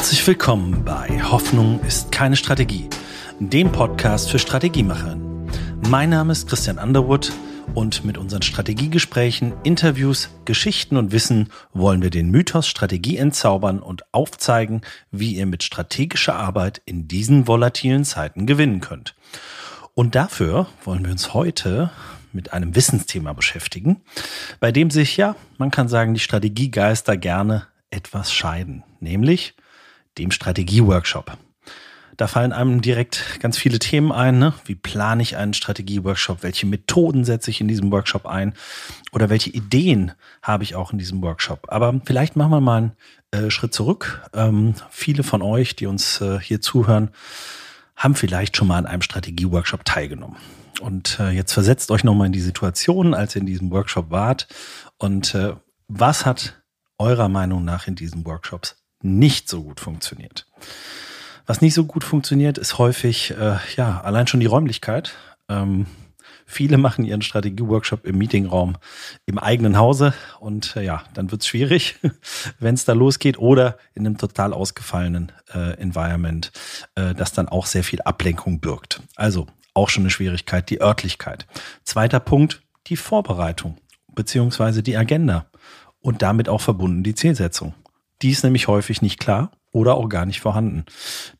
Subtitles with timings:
[0.00, 2.88] Herzlich willkommen bei Hoffnung ist keine Strategie,
[3.38, 5.46] dem Podcast für Strategiemacherinnen.
[5.90, 7.30] Mein Name ist Christian Underwood
[7.74, 14.04] und mit unseren Strategiegesprächen, Interviews, Geschichten und Wissen wollen wir den Mythos Strategie entzaubern und
[14.14, 14.80] aufzeigen,
[15.10, 19.14] wie ihr mit strategischer Arbeit in diesen volatilen Zeiten gewinnen könnt.
[19.92, 21.90] Und dafür wollen wir uns heute
[22.32, 24.00] mit einem Wissensthema beschäftigen,
[24.60, 29.54] bei dem sich ja, man kann sagen, die Strategiegeister gerne etwas scheiden, nämlich
[30.18, 31.36] dem Strategieworkshop.
[32.20, 34.38] Da fallen einem direkt ganz viele Themen ein.
[34.38, 34.52] Ne?
[34.66, 36.42] Wie plane ich einen Strategieworkshop?
[36.42, 38.52] Welche Methoden setze ich in diesem Workshop ein?
[39.12, 41.68] Oder welche Ideen habe ich auch in diesem Workshop?
[41.68, 44.28] Aber vielleicht machen wir mal einen äh, Schritt zurück.
[44.34, 47.10] Ähm, viele von euch, die uns äh, hier zuhören,
[47.96, 50.36] haben vielleicht schon mal an einem Strategieworkshop teilgenommen.
[50.82, 54.46] Und äh, jetzt versetzt euch nochmal in die Situation, als ihr in diesem Workshop wart.
[54.98, 55.54] Und äh,
[55.88, 56.62] was hat
[56.98, 60.46] eurer Meinung nach in diesen Workshops nicht so gut funktioniert.
[61.46, 65.14] Was nicht so gut funktioniert, ist häufig, äh, ja, allein schon die Räumlichkeit.
[65.48, 65.86] Ähm,
[66.46, 68.76] viele machen ihren Strategieworkshop im Meetingraum
[69.26, 71.98] im eigenen Hause und äh, ja, dann wird es schwierig,
[72.58, 76.52] wenn es da losgeht oder in einem total ausgefallenen äh, Environment,
[76.94, 79.00] äh, das dann auch sehr viel Ablenkung birgt.
[79.16, 81.46] Also auch schon eine Schwierigkeit, die Örtlichkeit.
[81.84, 83.76] Zweiter Punkt, die Vorbereitung
[84.14, 85.46] beziehungsweise die Agenda
[86.00, 87.74] und damit auch verbunden die Zielsetzung.
[88.22, 90.84] Die ist nämlich häufig nicht klar oder auch gar nicht vorhanden.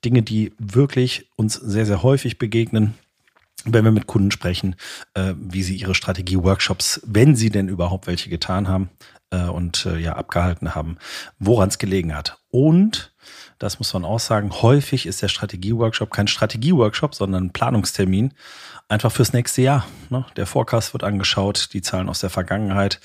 [0.05, 2.95] Dinge, die wirklich uns sehr, sehr häufig begegnen,
[3.65, 4.77] wenn wir mit Kunden sprechen,
[5.15, 8.89] äh, wie sie ihre Strategie-Workshops, wenn sie denn überhaupt welche getan haben
[9.31, 10.97] äh, und äh, ja abgehalten haben,
[11.39, 12.39] woran es gelegen hat.
[12.51, 13.13] Und
[13.59, 18.33] das muss man auch sagen, häufig ist der Strategie-Workshop kein Strategie-Workshop, sondern ein Planungstermin
[18.89, 19.87] einfach fürs nächste Jahr.
[20.09, 20.25] Ne?
[20.37, 23.01] Der Forecast wird angeschaut, die Zahlen aus der Vergangenheit.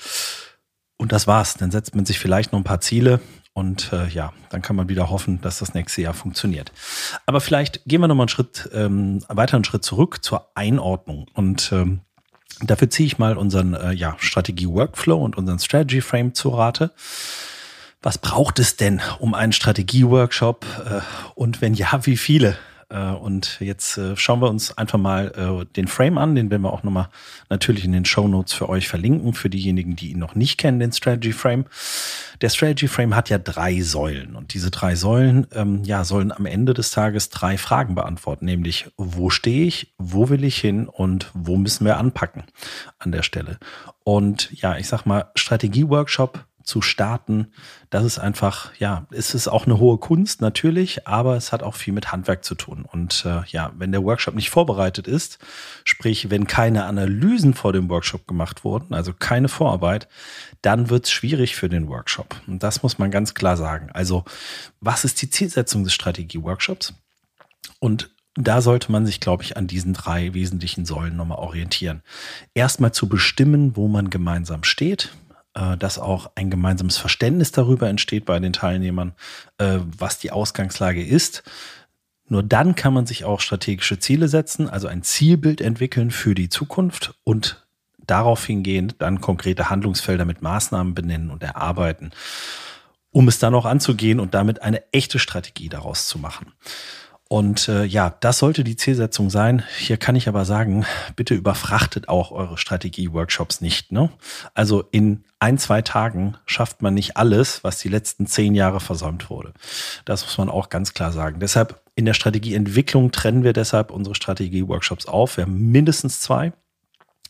[0.96, 1.54] Und das war's.
[1.54, 3.20] Dann setzt man sich vielleicht noch ein paar Ziele
[3.56, 6.72] und äh, ja, dann kann man wieder hoffen, dass das nächste Jahr funktioniert.
[7.24, 11.26] Aber vielleicht gehen wir noch mal einen Schritt, ähm, weiter einen Schritt zurück zur Einordnung.
[11.32, 12.00] Und ähm,
[12.60, 16.92] dafür ziehe ich mal unseren äh, ja, Strategie-Workflow und unseren Strategy-Frame zu Rate.
[18.02, 20.66] Was braucht es denn um einen Strategie-Workshop?
[20.84, 21.00] Äh,
[21.34, 22.58] und wenn ja, wie viele?
[22.88, 26.62] Äh, und jetzt äh, schauen wir uns einfach mal äh, den Frame an, den werden
[26.62, 27.08] wir auch nochmal
[27.48, 30.78] natürlich in den Show Notes für euch verlinken, für diejenigen, die ihn noch nicht kennen,
[30.78, 31.64] den Strategy Frame.
[32.40, 36.46] Der Strategy Frame hat ja drei Säulen und diese drei Säulen ähm, ja, sollen am
[36.46, 41.30] Ende des Tages drei Fragen beantworten, nämlich wo stehe ich, wo will ich hin und
[41.34, 42.44] wo müssen wir anpacken
[42.98, 43.58] an der Stelle.
[44.04, 47.52] Und ja, ich sag mal, Strategie-Workshop zu starten,
[47.90, 51.76] das ist einfach, ja, es ist auch eine hohe Kunst natürlich, aber es hat auch
[51.76, 52.84] viel mit Handwerk zu tun.
[52.90, 55.38] Und äh, ja, wenn der Workshop nicht vorbereitet ist,
[55.84, 60.08] sprich, wenn keine Analysen vor dem Workshop gemacht wurden, also keine Vorarbeit,
[60.60, 62.34] dann wird es schwierig für den Workshop.
[62.48, 63.90] Und das muss man ganz klar sagen.
[63.92, 64.24] Also,
[64.80, 66.94] was ist die Zielsetzung des Strategie-Workshops?
[67.78, 72.02] Und da sollte man sich, glaube ich, an diesen drei wesentlichen Säulen nochmal orientieren.
[72.54, 75.12] Erstmal zu bestimmen, wo man gemeinsam steht
[75.78, 79.14] dass auch ein gemeinsames Verständnis darüber entsteht bei den Teilnehmern,
[79.58, 81.42] äh, was die Ausgangslage ist.
[82.28, 86.48] Nur dann kann man sich auch strategische Ziele setzen, also ein Zielbild entwickeln für die
[86.48, 87.66] Zukunft und
[88.06, 92.10] darauf hingehend dann konkrete Handlungsfelder mit Maßnahmen benennen und erarbeiten,
[93.10, 96.52] um es dann auch anzugehen und damit eine echte Strategie daraus zu machen.
[97.28, 99.64] Und äh, ja, das sollte die Zielsetzung sein.
[99.78, 103.90] Hier kann ich aber sagen, bitte überfrachtet auch eure Strategie-Workshops nicht.
[103.90, 104.10] Ne?
[104.54, 109.28] Also in ein, zwei Tagen schafft man nicht alles, was die letzten zehn Jahre versäumt
[109.28, 109.52] wurde.
[110.04, 111.40] Das muss man auch ganz klar sagen.
[111.40, 115.36] Deshalb in der Strategieentwicklung trennen wir deshalb unsere Strategie-Workshops auf.
[115.36, 116.52] Wir haben mindestens zwei.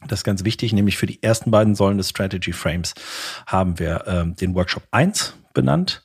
[0.08, 2.94] Das ist ganz wichtig, nämlich für die ersten beiden Säulen des Strategy Frames
[3.46, 6.04] haben wir ähm, den Workshop 1 benannt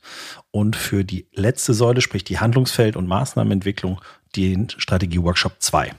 [0.49, 4.01] und für die letzte Säule, sprich die Handlungsfeld- und Maßnahmenentwicklung,
[4.35, 5.91] den Strategie-Workshop 2.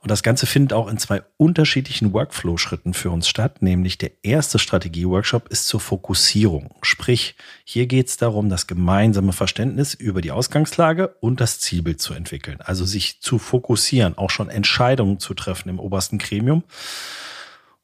[0.00, 4.58] Und das Ganze findet auch in zwei unterschiedlichen Workflow-Schritten für uns statt, nämlich der erste
[4.58, 6.74] Strategie-Workshop ist zur Fokussierung.
[6.82, 7.34] Sprich,
[7.64, 12.60] hier geht es darum, das gemeinsame Verständnis über die Ausgangslage und das Zielbild zu entwickeln.
[12.60, 16.62] Also sich zu fokussieren, auch schon Entscheidungen zu treffen im obersten Gremium.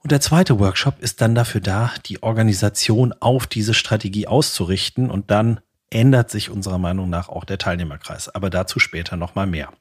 [0.02, 5.30] Und der zweite Workshop ist dann dafür da, die Organisation auf diese Strategie auszurichten und
[5.30, 5.60] dann
[5.90, 8.28] ändert sich unserer Meinung nach auch der Teilnehmerkreis.
[8.28, 9.72] Aber dazu später nochmal mehr.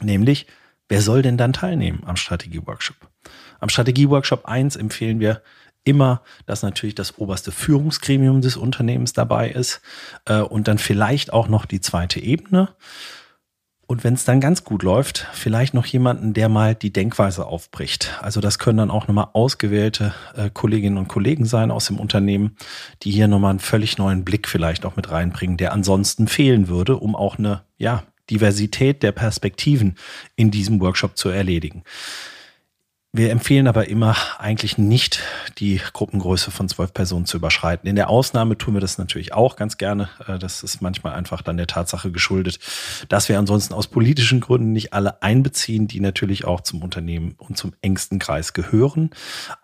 [0.00, 0.46] Nämlich,
[0.88, 2.96] wer soll denn dann teilnehmen am Strategie-Workshop?
[3.60, 5.42] Am Strategie-Workshop 1 empfehlen wir
[5.84, 9.80] immer, dass natürlich das oberste Führungsgremium des Unternehmens dabei ist
[10.24, 12.70] äh, und dann vielleicht auch noch die zweite Ebene.
[13.88, 18.18] Und wenn es dann ganz gut läuft, vielleicht noch jemanden, der mal die Denkweise aufbricht.
[18.20, 22.54] Also das können dann auch nochmal ausgewählte äh, Kolleginnen und Kollegen sein aus dem Unternehmen,
[23.02, 26.98] die hier nochmal einen völlig neuen Blick vielleicht auch mit reinbringen, der ansonsten fehlen würde,
[26.98, 29.96] um auch eine, ja, Diversität der Perspektiven
[30.36, 31.82] in diesem Workshop zu erledigen.
[33.14, 35.22] Wir empfehlen aber immer eigentlich nicht,
[35.56, 37.88] die Gruppengröße von zwölf Personen zu überschreiten.
[37.88, 40.10] In der Ausnahme tun wir das natürlich auch ganz gerne.
[40.26, 42.58] Äh, das ist manchmal einfach dann der Tatsache geschuldet,
[43.08, 47.56] dass wir ansonsten aus politischen Gründen nicht alle einbeziehen, die natürlich auch zum Unternehmen und
[47.56, 49.08] zum engsten Kreis gehören.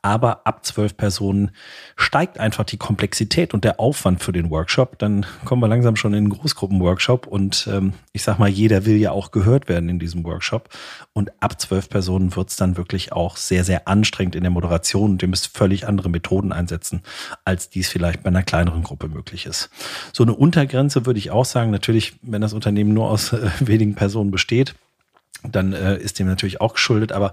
[0.01, 1.51] Aber ab zwölf Personen
[1.97, 4.99] steigt einfach die Komplexität und der Aufwand für den Workshop.
[4.99, 8.97] Dann kommen wir langsam schon in den Großgruppenworkshop und ähm, ich sag mal, jeder will
[8.97, 10.71] ja auch gehört werden in diesem Workshop.
[11.13, 14.51] Und ab zwölf Personen wird es dann wirklich auch auch sehr, sehr anstrengend in der
[14.51, 17.03] Moderation und ihr müsst völlig andere Methoden einsetzen,
[17.45, 19.71] als dies vielleicht bei einer kleineren Gruppe möglich ist.
[20.13, 23.95] So eine Untergrenze würde ich auch sagen, natürlich, wenn das Unternehmen nur aus äh, wenigen
[23.95, 24.75] Personen besteht,
[25.43, 27.13] dann äh, ist dem natürlich auch geschuldet.
[27.13, 27.33] Aber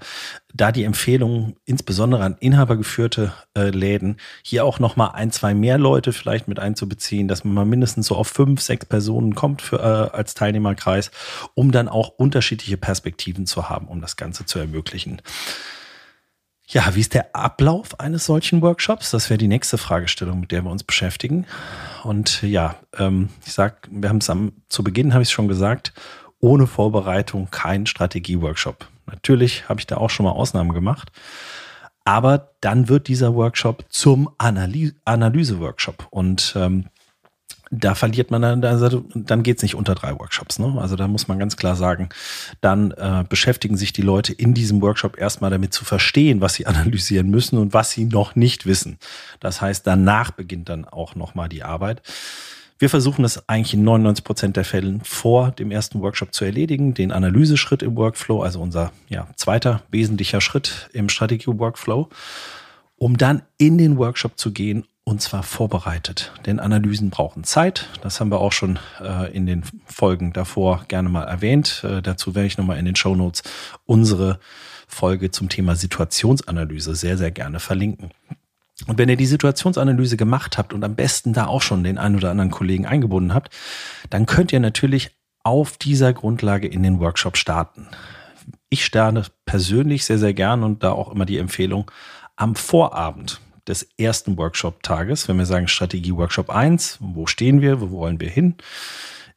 [0.54, 5.78] da die Empfehlung insbesondere an inhabergeführte äh, Läden hier auch noch mal ein, zwei mehr
[5.78, 9.78] Leute vielleicht mit einzubeziehen, dass man mal mindestens so auf fünf, sechs Personen kommt für,
[9.78, 11.12] äh, als Teilnehmerkreis,
[11.54, 15.22] um dann auch unterschiedliche Perspektiven zu haben, um das Ganze zu ermöglichen.
[16.72, 19.12] Ja, wie ist der Ablauf eines solchen Workshops?
[19.12, 21.46] Das wäre die nächste Fragestellung, mit der wir uns beschäftigen.
[22.04, 25.92] Und ja, ähm, ich sag, wir haben es am zu Beginn habe ich schon gesagt,
[26.40, 28.88] ohne Vorbereitung kein Strategie-Workshop.
[29.06, 31.12] Natürlich habe ich da auch schon mal Ausnahmen gemacht.
[32.06, 36.08] Aber dann wird dieser Workshop zum Analyse-Workshop.
[36.10, 36.86] Und ähm,
[37.72, 40.60] da verliert man dann, also dann geht's nicht unter drei Workshops.
[40.60, 40.76] Ne?
[40.78, 42.10] Also da muss man ganz klar sagen,
[42.60, 46.68] dann äh, beschäftigen sich die Leute in diesem Workshop erstmal damit zu verstehen, was sie
[46.68, 48.98] analysieren müssen und was sie noch nicht wissen.
[49.40, 52.02] Das heißt, danach beginnt dann auch nochmal die Arbeit.
[52.78, 56.94] Wir versuchen das eigentlich in 99 Prozent der Fällen vor dem ersten Workshop zu erledigen,
[56.94, 62.10] den Analyseschritt im Workflow, also unser ja, zweiter wesentlicher Schritt im Strategie-Workflow,
[62.98, 66.32] um dann in den Workshop zu gehen und zwar vorbereitet.
[66.46, 67.90] Denn Analysen brauchen Zeit.
[68.02, 71.84] Das haben wir auch schon äh, in den Folgen davor gerne mal erwähnt.
[71.84, 73.44] Äh, dazu werde ich nochmal in den Show Notes
[73.86, 74.40] unsere
[74.88, 78.12] Folge zum Thema Situationsanalyse sehr, sehr gerne verlinken.
[78.88, 82.16] Und wenn ihr die Situationsanalyse gemacht habt und am besten da auch schon den einen
[82.16, 83.54] oder anderen Kollegen eingebunden habt,
[84.10, 85.12] dann könnt ihr natürlich
[85.44, 87.88] auf dieser Grundlage in den Workshop starten.
[88.70, 91.92] Ich sterne persönlich sehr, sehr gern und da auch immer die Empfehlung
[92.38, 97.92] am Vorabend des ersten Workshop-Tages, wenn wir sagen Strategie Workshop 1, wo stehen wir, wo
[97.92, 98.56] wollen wir hin,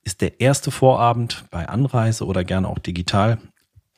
[0.03, 3.39] ist der erste Vorabend bei Anreise oder gerne auch digital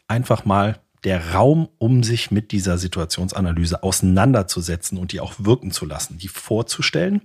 [0.08, 5.84] einfach mal der Raum, um sich mit dieser Situationsanalyse auseinanderzusetzen und die auch wirken zu
[5.84, 7.22] lassen, die vorzustellen.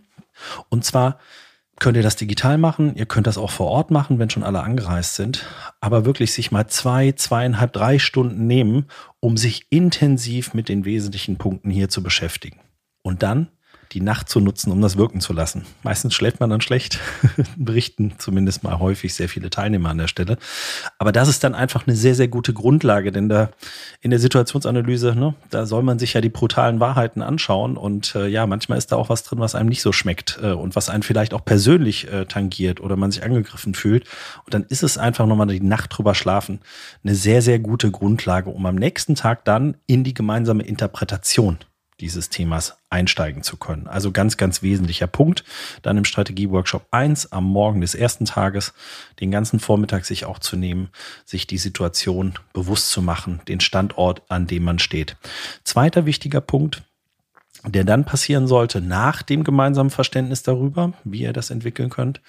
[0.69, 1.19] Und zwar
[1.79, 4.61] könnt ihr das digital machen, ihr könnt das auch vor Ort machen, wenn schon alle
[4.61, 5.45] angereist sind,
[5.79, 8.85] aber wirklich sich mal zwei, zweieinhalb, drei Stunden nehmen,
[9.19, 12.59] um sich intensiv mit den wesentlichen Punkten hier zu beschäftigen
[13.03, 13.47] und dann
[13.93, 15.65] die Nacht zu nutzen, um das wirken zu lassen.
[15.83, 16.99] Meistens schläft man dann schlecht,
[17.57, 20.37] berichten zumindest mal häufig sehr viele Teilnehmer an der Stelle.
[20.97, 23.49] Aber das ist dann einfach eine sehr, sehr gute Grundlage, denn da
[23.99, 28.27] in der Situationsanalyse, ne, da soll man sich ja die brutalen Wahrheiten anschauen und äh,
[28.27, 30.89] ja, manchmal ist da auch was drin, was einem nicht so schmeckt äh, und was
[30.89, 34.05] einen vielleicht auch persönlich äh, tangiert oder man sich angegriffen fühlt.
[34.45, 36.61] Und dann ist es einfach nochmal die Nacht drüber schlafen
[37.03, 41.57] eine sehr, sehr gute Grundlage, um am nächsten Tag dann in die gemeinsame Interpretation
[42.01, 43.87] dieses Themas einsteigen zu können.
[43.87, 45.43] Also ganz, ganz wesentlicher Punkt.
[45.81, 48.73] Dann im Strategie-Workshop 1 am Morgen des ersten Tages
[49.19, 50.89] den ganzen Vormittag sich auch zu nehmen,
[51.25, 55.15] sich die Situation bewusst zu machen, den Standort, an dem man steht.
[55.63, 56.83] Zweiter wichtiger Punkt,
[57.67, 62.21] der dann passieren sollte nach dem gemeinsamen Verständnis darüber, wie ihr das entwickeln könnt,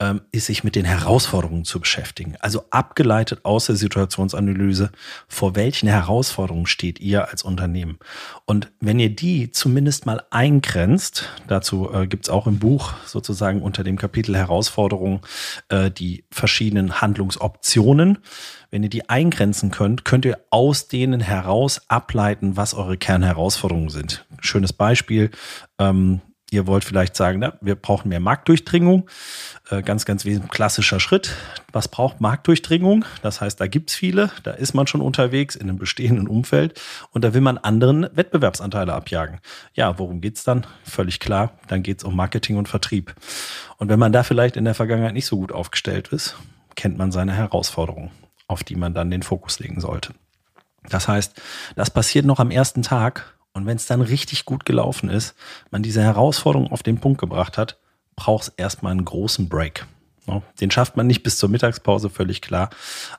[0.00, 2.36] ähm, ist sich mit den Herausforderungen zu beschäftigen.
[2.40, 4.90] Also abgeleitet aus der Situationsanalyse,
[5.28, 7.98] vor welchen Herausforderungen steht ihr als Unternehmen.
[8.46, 13.84] Und wenn ihr die zumindest mal eingrenzt, dazu äh, gibt's auch im Buch sozusagen unter
[13.84, 15.20] dem Kapitel Herausforderungen
[15.68, 18.18] äh, die verschiedenen Handlungsoptionen,
[18.70, 24.26] wenn ihr die eingrenzen könnt, könnt ihr aus denen heraus ableiten, was eure Kernherausforderungen sind.
[24.40, 25.30] Schönes Beispiel.
[25.78, 29.10] Ähm, ihr wollt vielleicht sagen, na, wir brauchen mehr Marktdurchdringung.
[29.68, 31.34] Äh, ganz, ganz wesentlich klassischer Schritt.
[31.72, 33.04] Was braucht Marktdurchdringung?
[33.20, 36.80] Das heißt, da gibt's viele, da ist man schon unterwegs in einem bestehenden Umfeld
[37.10, 39.40] und da will man anderen Wettbewerbsanteile abjagen.
[39.74, 40.66] Ja, worum geht's dann?
[40.84, 43.14] Völlig klar, dann geht's um Marketing und Vertrieb.
[43.76, 46.36] Und wenn man da vielleicht in der Vergangenheit nicht so gut aufgestellt ist,
[46.76, 48.10] kennt man seine Herausforderungen
[48.48, 50.14] auf die man dann den Fokus legen sollte.
[50.88, 51.40] Das heißt,
[51.76, 55.34] das passiert noch am ersten Tag und wenn es dann richtig gut gelaufen ist,
[55.70, 57.78] man diese Herausforderung auf den Punkt gebracht hat,
[58.16, 59.86] braucht es erstmal einen großen Break.
[60.60, 62.70] Den schafft man nicht bis zur Mittagspause, völlig klar.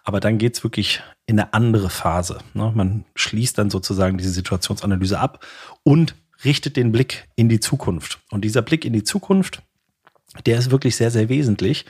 [0.03, 2.39] Aber dann geht's wirklich in eine andere Phase.
[2.53, 5.45] Man schließt dann sozusagen diese Situationsanalyse ab
[5.83, 6.15] und
[6.45, 8.19] richtet den Blick in die Zukunft.
[8.31, 9.61] Und dieser Blick in die Zukunft,
[10.45, 11.85] der ist wirklich sehr, sehr wesentlich.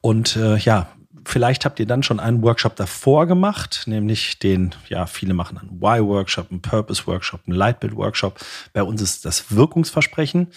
[0.00, 0.92] Und äh, ja,
[1.24, 5.80] vielleicht habt ihr dann schon einen Workshop davor gemacht, nämlich den, ja, viele machen einen
[5.80, 8.38] Why-Workshop, einen Purpose-Workshop, einen Lightbild-Workshop.
[8.72, 10.48] Bei uns ist das Wirkungsversprechen.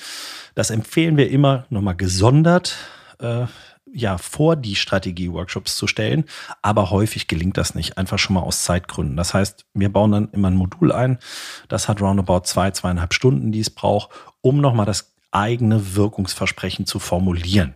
[0.54, 2.76] Das empfehlen wir immer nochmal gesondert.
[3.20, 3.46] Äh,
[3.96, 6.26] ja, vor die Strategie-Workshops zu stellen,
[6.62, 9.16] aber häufig gelingt das nicht, einfach schon mal aus Zeitgründen.
[9.16, 11.18] Das heißt, wir bauen dann immer ein Modul ein,
[11.70, 14.10] das hat roundabout zwei, zweieinhalb Stunden, die es braucht,
[14.42, 17.76] um nochmal das eigene Wirkungsversprechen zu formulieren.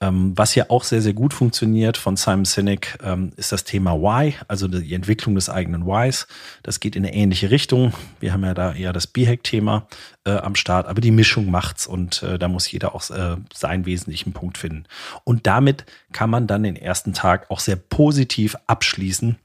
[0.00, 3.94] Ähm, was ja auch sehr, sehr gut funktioniert von Simon Sinek, ähm, ist das Thema
[3.94, 6.28] Why, also die Entwicklung des eigenen Whys.
[6.62, 7.92] Das geht in eine ähnliche Richtung.
[8.20, 9.88] Wir haben ja da eher das B-Hack-Thema
[10.24, 13.86] äh, am Start, aber die Mischung macht's und äh, da muss jeder auch äh, seinen
[13.86, 14.84] wesentlichen Punkt finden.
[15.24, 19.36] Und damit kann man dann den ersten Tag auch sehr positiv abschließen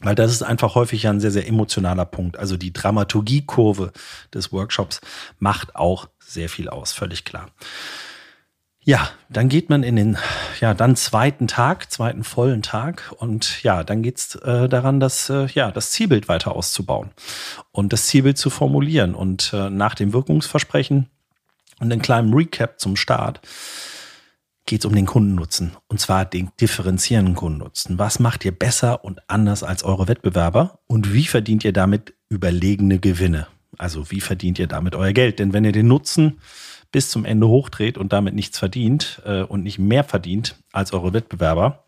[0.00, 2.38] weil das ist einfach häufig ein sehr, sehr emotionaler Punkt.
[2.38, 3.92] Also die Dramaturgiekurve
[4.32, 5.00] des Workshops
[5.38, 7.50] macht auch sehr viel aus, völlig klar.
[8.88, 10.16] Ja, dann geht man in den,
[10.60, 15.46] ja, dann zweiten Tag, zweiten vollen Tag und ja, dann geht's äh, daran, das, äh,
[15.46, 17.10] ja, das Zielbild weiter auszubauen
[17.72, 21.10] und das Zielbild zu formulieren und äh, nach dem Wirkungsversprechen
[21.80, 23.40] und einem kleinen Recap zum Start
[24.66, 27.98] geht es um den Kundennutzen und zwar den differenzierenden Kundennutzen.
[27.98, 33.00] Was macht ihr besser und anders als eure Wettbewerber und wie verdient ihr damit überlegene
[33.00, 33.48] Gewinne?
[33.78, 35.38] Also wie verdient ihr damit euer Geld?
[35.38, 36.38] Denn wenn ihr den Nutzen
[36.92, 41.12] bis zum Ende hochdreht und damit nichts verdient äh, und nicht mehr verdient als eure
[41.12, 41.86] Wettbewerber,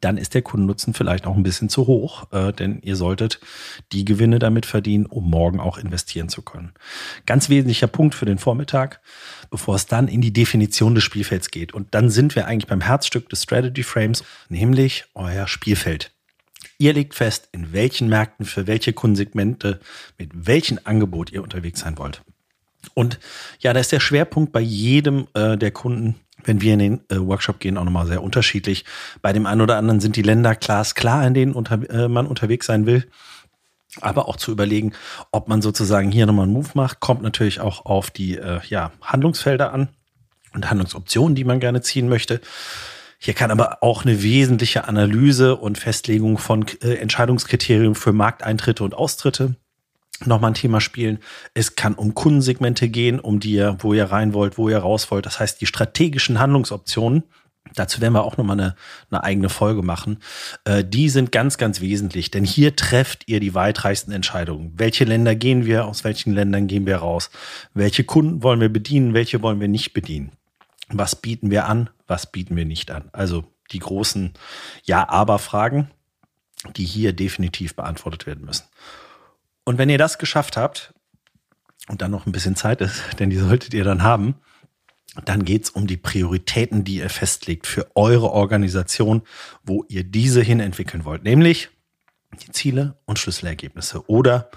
[0.00, 3.40] dann ist der Kundennutzen vielleicht auch ein bisschen zu hoch, äh, denn ihr solltet
[3.92, 6.72] die Gewinne damit verdienen, um morgen auch investieren zu können.
[7.24, 9.00] Ganz wesentlicher Punkt für den Vormittag,
[9.48, 11.72] bevor es dann in die Definition des Spielfelds geht.
[11.72, 16.15] Und dann sind wir eigentlich beim Herzstück des Strategy Frames, nämlich euer Spielfeld.
[16.78, 19.80] Ihr legt fest, in welchen Märkten, für welche Kundensegmente,
[20.18, 22.22] mit welchem Angebot ihr unterwegs sein wollt.
[22.94, 23.18] Und
[23.58, 27.18] ja, da ist der Schwerpunkt bei jedem äh, der Kunden, wenn wir in den äh,
[27.18, 28.84] Workshop gehen, auch nochmal sehr unterschiedlich.
[29.22, 32.66] Bei dem einen oder anderen sind die Länder klar, in denen unter, äh, man unterwegs
[32.66, 33.06] sein will.
[34.00, 34.92] Aber auch zu überlegen,
[35.32, 38.92] ob man sozusagen hier nochmal einen Move macht, kommt natürlich auch auf die äh, ja,
[39.00, 39.88] Handlungsfelder an
[40.52, 42.40] und Handlungsoptionen, die man gerne ziehen möchte.
[43.18, 48.94] Hier kann aber auch eine wesentliche Analyse und Festlegung von äh, Entscheidungskriterien für Markteintritte und
[48.94, 49.56] Austritte
[50.24, 51.18] nochmal ein Thema spielen.
[51.52, 55.10] Es kann um Kundensegmente gehen, um die ihr, wo ihr rein wollt, wo ihr raus
[55.10, 55.26] wollt.
[55.26, 57.24] Das heißt, die strategischen Handlungsoptionen,
[57.74, 58.76] dazu werden wir auch nochmal eine,
[59.10, 60.18] eine eigene Folge machen,
[60.64, 62.30] äh, die sind ganz, ganz wesentlich.
[62.30, 64.72] Denn hier trefft ihr die weitreichsten Entscheidungen.
[64.76, 67.30] Welche Länder gehen wir, aus welchen Ländern gehen wir raus?
[67.74, 70.32] Welche Kunden wollen wir bedienen, welche wollen wir nicht bedienen?
[70.88, 73.08] Was bieten wir an, was bieten wir nicht an?
[73.12, 74.34] Also die großen
[74.84, 75.90] Ja-Aber-Fragen,
[76.76, 78.64] die hier definitiv beantwortet werden müssen.
[79.64, 80.94] Und wenn ihr das geschafft habt
[81.88, 84.36] und dann noch ein bisschen Zeit ist, denn die solltet ihr dann haben,
[85.24, 89.22] dann geht's um die Prioritäten, die ihr festlegt für eure Organisation,
[89.64, 91.70] wo ihr diese hin entwickeln wollt, nämlich
[92.42, 94.50] die Ziele und Schlüsselergebnisse oder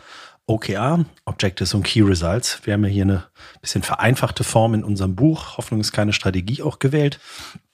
[0.50, 2.62] OKR, Objectives und Key Results.
[2.64, 3.24] Wir haben ja hier eine
[3.62, 7.20] bisschen vereinfachte Form in unserem Buch, Hoffnung ist keine Strategie, auch gewählt,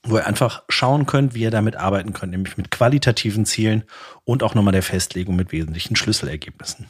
[0.03, 3.85] wo ihr einfach schauen könnt, wie ihr damit arbeiten könnt, nämlich mit qualitativen Zielen
[4.25, 6.85] und auch nochmal der Festlegung mit wesentlichen Schlüsselergebnissen.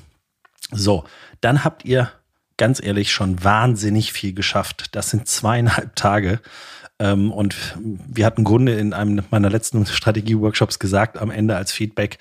[0.72, 1.06] So,
[1.42, 2.12] dann habt ihr
[2.58, 4.96] ganz ehrlich schon wahnsinnig viel geschafft.
[4.96, 6.40] Das sind zweieinhalb Tage.
[7.00, 12.18] Ähm, und wir hatten Grunde in einem meiner letzten Strategie-Workshops gesagt, am Ende als Feedback,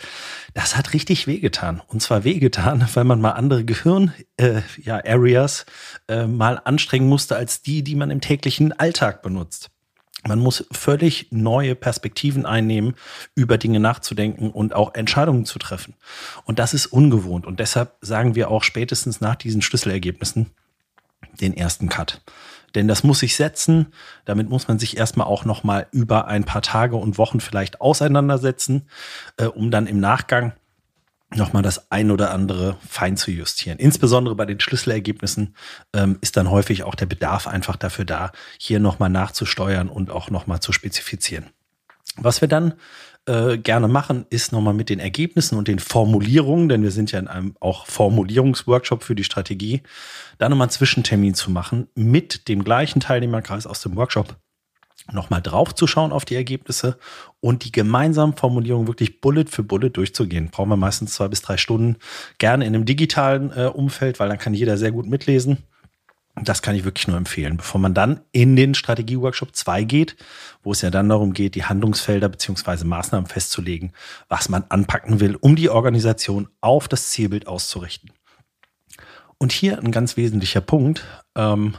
[0.52, 1.80] das hat richtig wehgetan.
[1.86, 5.66] Und zwar wehgetan, weil man mal andere Gehirn-Areas
[6.08, 9.70] äh, ja, äh, mal anstrengen musste als die, die man im täglichen Alltag benutzt.
[10.26, 12.94] Man muss völlig neue Perspektiven einnehmen,
[13.34, 15.94] über Dinge nachzudenken und auch Entscheidungen zu treffen.
[16.44, 17.46] Und das ist ungewohnt.
[17.46, 20.50] Und deshalb sagen wir auch spätestens nach diesen Schlüsselergebnissen
[21.40, 22.22] den ersten Cut.
[22.74, 23.92] Denn das muss sich setzen.
[24.24, 28.88] Damit muss man sich erstmal auch nochmal über ein paar Tage und Wochen vielleicht auseinandersetzen,
[29.36, 30.52] äh, um dann im Nachgang
[31.36, 33.78] nochmal das ein oder andere fein zu justieren.
[33.78, 35.54] Insbesondere bei den Schlüsselergebnissen
[35.92, 40.30] ähm, ist dann häufig auch der Bedarf einfach dafür da, hier nochmal nachzusteuern und auch
[40.30, 41.46] nochmal zu spezifizieren.
[42.16, 42.74] Was wir dann
[43.26, 47.18] äh, gerne machen, ist nochmal mit den Ergebnissen und den Formulierungen, denn wir sind ja
[47.18, 49.82] in einem auch Formulierungsworkshop für die Strategie,
[50.38, 54.36] da nochmal einen Zwischentermin zu machen mit dem gleichen Teilnehmerkreis aus dem Workshop
[55.12, 56.98] nochmal drauf zu schauen auf die Ergebnisse
[57.40, 60.50] und die gemeinsamen Formulierungen wirklich Bullet für Bullet durchzugehen.
[60.50, 61.96] Brauchen wir meistens zwei bis drei Stunden,
[62.38, 65.58] gerne in einem digitalen äh, Umfeld, weil dann kann jeder sehr gut mitlesen.
[66.36, 70.16] Das kann ich wirklich nur empfehlen, bevor man dann in den Strategie-Workshop 2 geht,
[70.64, 73.92] wo es ja dann darum geht, die Handlungsfelder beziehungsweise Maßnahmen festzulegen,
[74.28, 78.10] was man anpacken will, um die Organisation auf das Zielbild auszurichten.
[79.38, 81.04] Und hier ein ganz wesentlicher Punkt,
[81.36, 81.76] ähm,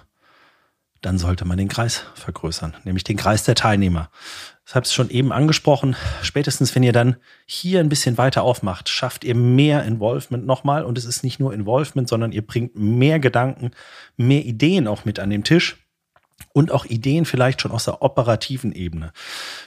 [1.02, 4.10] dann sollte man den Kreis vergrößern, nämlich den Kreis der Teilnehmer.
[4.66, 5.96] Das habe ich schon eben angesprochen.
[6.24, 10.84] Spätestens, wenn ihr dann hier ein bisschen weiter aufmacht, schafft ihr mehr Involvement nochmal.
[10.84, 13.72] Und es ist nicht nur Involvement, sondern ihr bringt mehr Gedanken,
[14.18, 15.85] mehr Ideen auch mit an den Tisch
[16.54, 19.12] und auch Ideen vielleicht schon aus der operativen Ebene.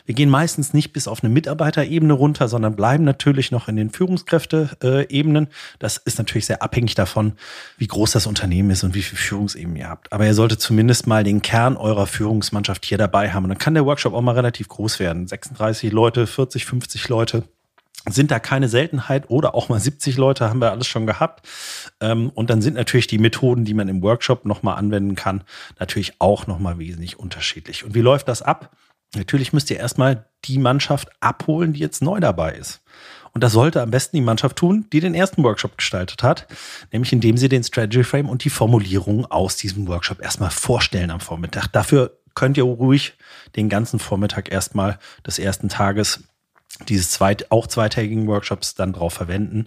[0.06, 3.90] Wir gehen meistens nicht bis auf eine Mitarbeiterebene runter, sondern bleiben natürlich noch in den
[3.90, 5.48] Führungskräfte-Ebenen.
[5.78, 7.34] Das ist natürlich sehr abhängig davon,
[7.76, 10.12] wie groß das Unternehmen ist und wie viele Führungsebenen ihr habt.
[10.12, 13.44] Aber ihr solltet zumindest mal den Kern eurer Führungsmannschaft hier dabei haben.
[13.44, 15.26] Und dann kann der Workshop auch mal relativ groß werden.
[15.26, 17.44] 36 Leute, 40, 50 Leute
[18.06, 21.46] sind da keine Seltenheit oder auch mal 70 Leute haben wir alles schon gehabt.
[22.00, 25.44] Ähm, und dann sind natürlich die Methoden, die man im Workshop nochmal anwenden kann,
[25.78, 27.84] natürlich auch nochmal wesentlich unterschiedlich.
[27.84, 28.70] Und wie läuft das ab?
[29.14, 32.82] Natürlich müsst ihr erstmal die Mannschaft abholen, die jetzt neu dabei ist.
[33.32, 36.46] Und das sollte am besten die Mannschaft tun, die den ersten Workshop gestaltet hat,
[36.92, 41.20] nämlich indem sie den Strategy Frame und die Formulierungen aus diesem Workshop erstmal vorstellen am
[41.20, 41.68] Vormittag.
[41.68, 43.14] Dafür könnt ihr ruhig
[43.56, 46.24] den ganzen Vormittag erstmal des ersten Tages
[46.86, 49.66] dieses zweit, auch zweitägigen Workshops dann drauf verwenden.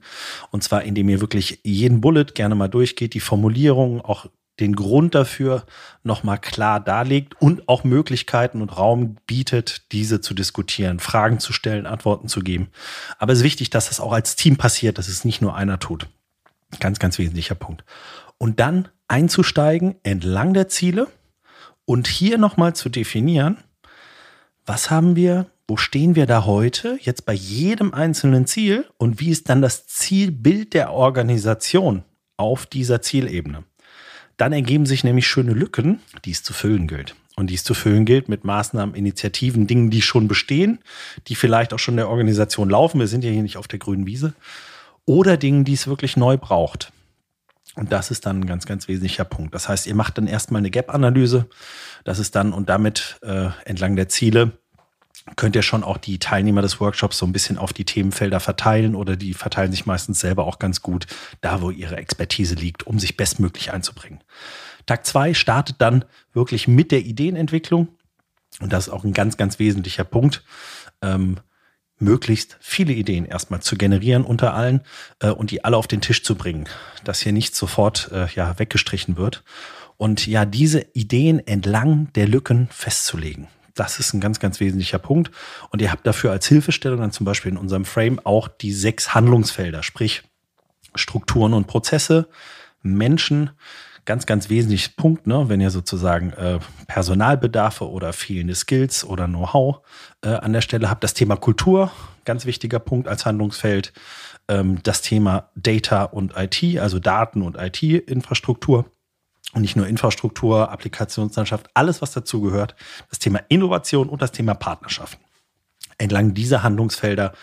[0.52, 4.28] Und zwar, indem ihr wirklich jeden Bullet gerne mal durchgeht, die Formulierungen, auch
[4.60, 5.66] den Grund dafür
[6.04, 11.86] nochmal klar darlegt und auch Möglichkeiten und Raum bietet, diese zu diskutieren, Fragen zu stellen,
[11.86, 12.70] Antworten zu geben.
[13.18, 15.80] Aber es ist wichtig, dass das auch als Team passiert, dass es nicht nur einer
[15.80, 16.08] tut.
[16.80, 17.84] Ganz, ganz wesentlicher Punkt.
[18.38, 21.08] Und dann einzusteigen entlang der Ziele
[21.86, 23.58] und hier nochmal zu definieren,
[24.66, 29.30] was haben wir wo stehen wir da heute, jetzt bei jedem einzelnen Ziel und wie
[29.30, 32.04] ist dann das Zielbild der Organisation
[32.36, 33.64] auf dieser Zielebene?
[34.36, 37.16] Dann ergeben sich nämlich schöne Lücken, die es zu füllen gilt.
[37.38, 40.80] Und die es zu füllen gilt mit Maßnahmen, Initiativen, Dingen, die schon bestehen,
[41.30, 43.00] die vielleicht auch schon der Organisation laufen.
[43.00, 44.34] Wir sind ja hier nicht auf der grünen Wiese.
[45.06, 46.92] Oder Dingen, die es wirklich neu braucht.
[47.76, 49.56] Und das ist dann ein ganz, ganz wesentlicher Punkt.
[49.56, 51.48] Das heißt, ihr macht dann erstmal eine Gap-Analyse.
[52.04, 54.52] Das ist dann und damit äh, entlang der Ziele
[55.36, 58.96] könnt ihr schon auch die Teilnehmer des Workshops so ein bisschen auf die Themenfelder verteilen
[58.96, 61.06] oder die verteilen sich meistens selber auch ganz gut
[61.42, 64.24] da, wo ihre Expertise liegt, um sich bestmöglich einzubringen.
[64.86, 67.90] Tag zwei startet dann wirklich mit der Ideenentwicklung
[68.60, 70.44] und das ist auch ein ganz, ganz wesentlicher Punkt.
[71.02, 71.38] Ähm,
[72.02, 74.82] möglichst viele Ideen erstmal zu generieren unter allen
[75.20, 76.68] äh, und die alle auf den Tisch zu bringen,
[77.04, 79.44] dass hier nicht sofort äh, ja weggestrichen wird
[79.98, 83.48] und ja diese Ideen entlang der Lücken festzulegen.
[83.76, 85.32] Das ist ein ganz, ganz wesentlicher Punkt.
[85.70, 89.14] Und ihr habt dafür als Hilfestellung dann zum Beispiel in unserem Frame auch die sechs
[89.14, 90.24] Handlungsfelder, sprich
[90.96, 92.28] Strukturen und Prozesse,
[92.84, 93.52] Menschen,
[94.06, 99.82] ganz, ganz wesentlicher Punkt, ne, wenn ihr sozusagen äh, Personalbedarfe oder fehlende Skills oder Know-how
[100.22, 101.04] äh, an der Stelle habt.
[101.04, 101.92] Das Thema Kultur,
[102.26, 103.94] ganz wichtiger Punkt als Handlungsfeld.
[104.48, 108.86] Ähm, das Thema Data und IT, also Daten und IT-Infrastruktur.
[109.54, 112.76] Und nicht nur Infrastruktur, Applikationslandschaft, alles, was dazugehört.
[113.10, 115.24] Das Thema Innovation und das Thema Partnerschaften.
[115.98, 117.34] Entlang dieser Handlungsfelder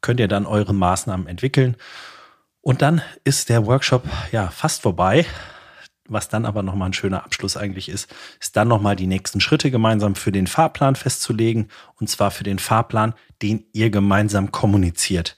[0.00, 1.76] könnt ihr dann eure Maßnahmen entwickeln.
[2.60, 5.26] Und dann ist der Workshop ja fast vorbei.
[6.08, 9.70] Was dann aber nochmal ein schöner Abschluss eigentlich ist, ist dann nochmal die nächsten Schritte
[9.70, 11.68] gemeinsam für den Fahrplan festzulegen.
[11.96, 15.36] Und zwar für den Fahrplan, den ihr gemeinsam kommuniziert.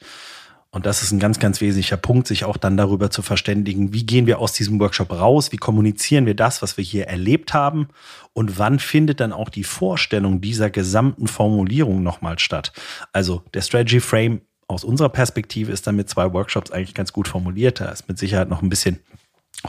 [0.72, 4.06] Und das ist ein ganz, ganz wesentlicher Punkt, sich auch dann darüber zu verständigen, wie
[4.06, 7.88] gehen wir aus diesem Workshop raus, wie kommunizieren wir das, was wir hier erlebt haben
[8.34, 12.72] und wann findet dann auch die Vorstellung dieser gesamten Formulierung nochmal statt.
[13.12, 17.26] Also der Strategy Frame aus unserer Perspektive ist dann mit zwei Workshops eigentlich ganz gut
[17.26, 17.80] formuliert.
[17.80, 19.00] Da ist mit Sicherheit noch ein bisschen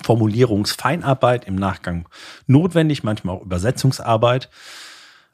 [0.03, 2.07] Formulierungsfeinarbeit im Nachgang
[2.45, 4.49] notwendig, manchmal auch Übersetzungsarbeit.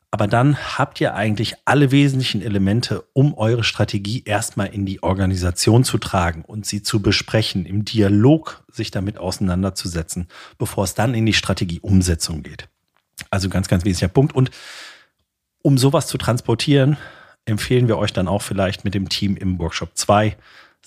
[0.10, 5.84] Aber dann habt ihr eigentlich alle wesentlichen Elemente, um eure Strategie erstmal in die Organisation
[5.84, 11.26] zu tragen und sie zu besprechen, im Dialog sich damit auseinanderzusetzen, bevor es dann in
[11.26, 12.70] die Strategieumsetzung geht.
[13.30, 14.34] Also ganz, ganz wesentlicher Punkt.
[14.34, 14.52] Und
[15.62, 16.96] um sowas zu transportieren,
[17.44, 20.38] empfehlen wir euch dann auch vielleicht mit dem Team im Workshop 2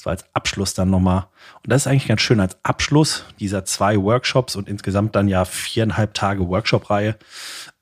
[0.06, 1.26] war als Abschluss dann nochmal.
[1.62, 5.44] Und das ist eigentlich ganz schön als Abschluss dieser zwei Workshops und insgesamt dann ja
[5.44, 7.16] viereinhalb Tage Workshop-Reihe,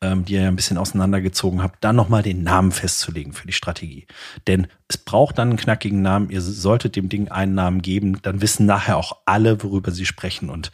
[0.01, 3.53] ähm, die ihr ja ein bisschen auseinandergezogen habt, dann nochmal den Namen festzulegen für die
[3.53, 4.07] Strategie.
[4.47, 6.31] Denn es braucht dann einen knackigen Namen.
[6.31, 8.21] Ihr solltet dem Ding einen Namen geben.
[8.23, 10.51] Dann wissen nachher auch alle, worüber sie sprechen.
[10.51, 10.73] Und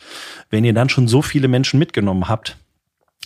[0.51, 2.57] wenn ihr dann schon so viele Menschen mitgenommen habt,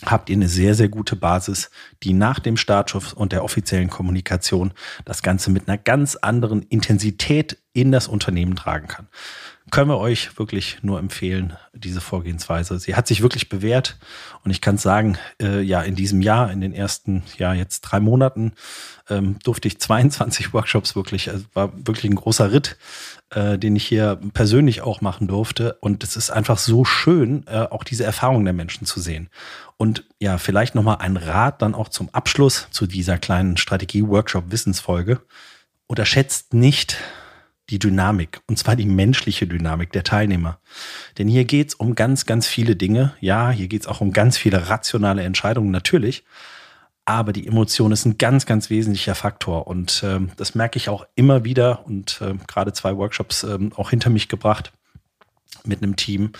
[0.05, 1.69] habt ihr eine sehr, sehr gute Basis,
[2.03, 4.73] die nach dem Startschuss und der offiziellen Kommunikation
[5.05, 9.07] das Ganze mit einer ganz anderen Intensität in das Unternehmen tragen kann.
[9.71, 12.79] Können wir euch wirklich nur empfehlen, diese Vorgehensweise.
[12.79, 13.97] Sie hat sich wirklich bewährt
[14.43, 17.99] und ich kann sagen, äh, ja, in diesem Jahr, in den ersten, ja, jetzt drei
[17.99, 18.53] Monaten,
[19.09, 22.77] ähm, durfte ich 22 Workshops wirklich, also war wirklich ein großer Ritt,
[23.31, 25.77] äh, den ich hier persönlich auch machen durfte.
[25.81, 29.29] Und es ist einfach so schön, äh, auch diese Erfahrung der Menschen zu sehen.
[29.77, 35.21] Und ja, vielleicht nochmal ein Rat dann auch zum Abschluss zu dieser kleinen Strategie-Workshop-Wissensfolge.
[35.87, 36.97] Unterschätzt nicht,
[37.69, 40.59] die Dynamik, und zwar die menschliche Dynamik der Teilnehmer.
[41.17, 43.13] Denn hier geht's um ganz, ganz viele Dinge.
[43.19, 46.23] Ja, hier geht's auch um ganz viele rationale Entscheidungen, natürlich.
[47.05, 49.67] Aber die Emotion ist ein ganz, ganz wesentlicher Faktor.
[49.67, 53.89] Und äh, das merke ich auch immer wieder und äh, gerade zwei Workshops äh, auch
[53.89, 54.71] hinter mich gebracht
[55.65, 56.31] mit einem Team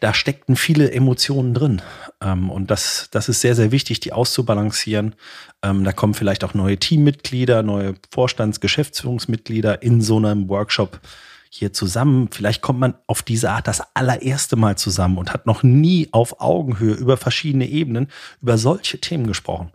[0.00, 1.82] da steckten viele Emotionen drin.
[2.20, 5.14] Ähm, und das, das ist sehr, sehr wichtig, die auszubalancieren.
[5.62, 11.00] Ähm, da kommen vielleicht auch neue Teammitglieder, neue Vorstands-, Geschäftsführungsmitglieder in so einem Workshop
[11.48, 12.28] hier zusammen.
[12.30, 16.40] Vielleicht kommt man auf diese Art das allererste Mal zusammen und hat noch nie auf
[16.40, 18.08] Augenhöhe über verschiedene Ebenen
[18.42, 19.70] über solche Themen gesprochen.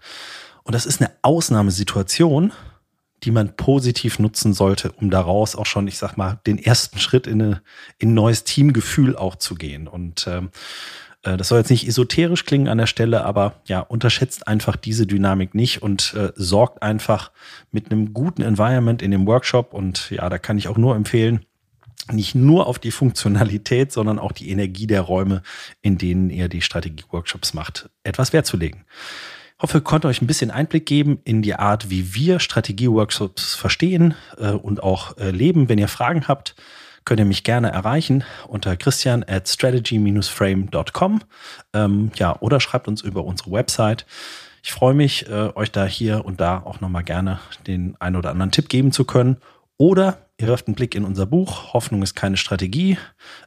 [0.63, 2.51] Und das ist eine Ausnahmesituation,
[3.23, 7.27] die man positiv nutzen sollte, um daraus auch schon, ich sag mal, den ersten Schritt
[7.27, 7.61] in, eine,
[7.99, 9.87] in ein neues Teamgefühl auch zu gehen.
[9.87, 10.49] Und ähm,
[11.23, 15.05] äh, das soll jetzt nicht esoterisch klingen an der Stelle, aber ja, unterschätzt einfach diese
[15.05, 17.31] Dynamik nicht und äh, sorgt einfach
[17.71, 19.73] mit einem guten Environment in dem Workshop.
[19.73, 21.45] Und ja, da kann ich auch nur empfehlen,
[22.11, 25.43] nicht nur auf die Funktionalität, sondern auch die Energie der Räume,
[25.83, 28.85] in denen ihr die Strategie-Workshops macht, etwas Wert zu legen
[29.61, 34.15] hoffe, ich konnte euch ein bisschen Einblick geben in die Art, wie wir Strategie-Workshops verstehen
[34.37, 35.69] äh, und auch äh, leben.
[35.69, 36.55] Wenn ihr Fragen habt,
[37.05, 41.21] könnt ihr mich gerne erreichen unter christian at strategy-frame.com
[41.73, 44.05] ähm, ja, oder schreibt uns über unsere Website.
[44.63, 48.29] Ich freue mich, äh, euch da hier und da auch nochmal gerne den einen oder
[48.29, 49.37] anderen Tipp geben zu können.
[49.77, 52.97] Oder ihr werft einen Blick in unser Buch Hoffnung ist keine Strategie,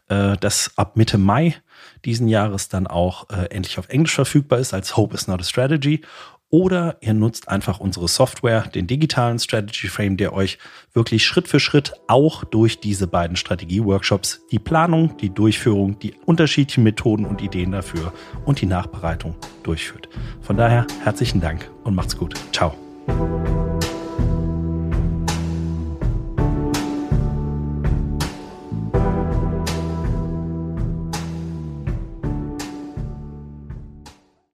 [0.09, 1.57] äh, das ab Mitte Mai
[2.05, 5.45] diesen Jahres dann auch äh, endlich auf Englisch verfügbar ist als Hope is not a
[5.45, 6.03] Strategy.
[6.51, 10.59] Oder ihr nutzt einfach unsere Software, den digitalen Strategy Frame, der euch
[10.93, 16.85] wirklich Schritt für Schritt auch durch diese beiden Strategie-Workshops die Planung, die Durchführung, die unterschiedlichen
[16.85, 18.13] Methoden und Ideen dafür
[18.45, 19.35] und die Nachbereitung
[19.65, 20.09] durchführt.
[20.43, 22.35] Von daher herzlichen Dank und macht's gut.
[22.53, 22.77] Ciao.